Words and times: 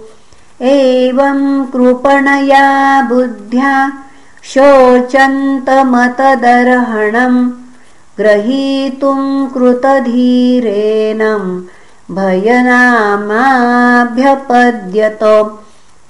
एवं 0.71 1.39
कृपणया 1.73 2.67
बुद्ध्या 3.09 3.75
शोचन्तमतदर्हणम् 4.53 7.41
ग्रहीतुं 8.19 9.23
कृतधीरेणं 9.55 11.45
भयनामाभ्यपद्यत 12.17 12.83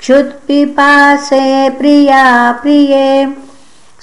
क्षुत्पिपासे 0.00 1.44
प्रिया 1.78 2.24
प्रिये 2.62 3.08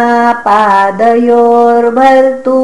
पादयोर्भर्तु 0.45 2.57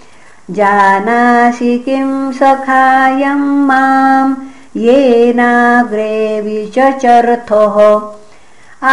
जानासि 0.49 1.77
किं 1.77 2.31
सखायं 2.31 3.65
मां 3.65 4.33
येनाग्रे 4.75 6.41
विचचर्थः 6.41 7.99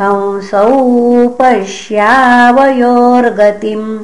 हंसौ 0.00 1.28
पश्यावयोर्गतिम्। 1.28 3.98